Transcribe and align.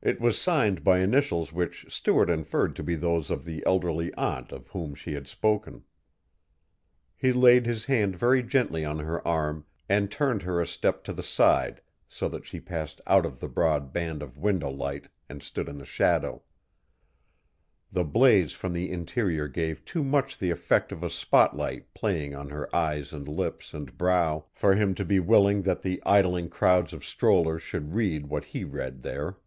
It 0.00 0.20
was 0.20 0.40
signed 0.40 0.84
by 0.84 1.00
initials 1.00 1.52
which 1.52 1.86
Stuart 1.92 2.30
inferred 2.30 2.76
to 2.76 2.84
be 2.84 2.94
those 2.94 3.30
of 3.30 3.44
the 3.44 3.64
elderly 3.66 4.14
aunt 4.14 4.52
of 4.52 4.68
whom 4.68 4.94
she 4.94 5.18
spoken. 5.24 5.82
He 7.16 7.32
laid 7.32 7.66
his 7.66 7.86
hand 7.86 8.14
very 8.14 8.40
gently 8.44 8.84
on 8.84 9.00
her 9.00 9.26
arm 9.26 9.66
and 9.88 10.08
turned 10.08 10.42
her 10.42 10.60
a 10.60 10.68
step 10.68 11.02
to 11.02 11.12
the 11.12 11.24
side 11.24 11.80
so 12.08 12.28
that 12.28 12.46
she 12.46 12.60
passed 12.60 13.00
out 13.08 13.26
of 13.26 13.40
the 13.40 13.48
broad 13.48 13.92
band 13.92 14.22
of 14.22 14.38
window 14.38 14.70
light 14.70 15.08
and 15.28 15.42
stood 15.42 15.68
in 15.68 15.78
the 15.78 15.84
shadow. 15.84 16.44
The 17.90 18.04
blaze 18.04 18.52
from 18.52 18.74
the 18.74 18.92
interior 18.92 19.48
gave 19.48 19.84
too 19.84 20.04
much 20.04 20.38
the 20.38 20.50
effect 20.50 20.92
of 20.92 21.02
a 21.02 21.10
spotlight 21.10 21.92
playing 21.94 22.36
on 22.36 22.50
her 22.50 22.72
eyes 22.74 23.12
and 23.12 23.26
lips 23.26 23.74
and 23.74 23.98
brow, 23.98 24.44
for 24.52 24.76
him 24.76 24.94
to 24.94 25.04
be 25.04 25.18
willing 25.18 25.62
that 25.62 25.82
the 25.82 26.00
idling 26.06 26.50
crowds 26.50 26.92
of 26.92 27.04
strollers 27.04 27.62
should 27.62 27.94
read 27.94 28.26
what 28.28 28.44
he 28.44 28.62
read 28.62 29.02
there. 29.02 29.38